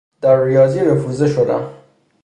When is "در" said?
0.21-0.43